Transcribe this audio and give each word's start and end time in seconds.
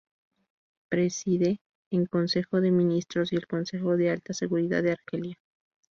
Preside 0.89 1.61
en 1.91 2.07
Consejo 2.07 2.59
de 2.59 2.71
Ministros 2.71 3.31
y 3.31 3.35
el 3.35 3.45
Consejo 3.45 3.97
de 3.97 4.09
Alta 4.09 4.33
Seguridad 4.33 4.81
de 4.81 4.93
Argelia. 4.93 5.37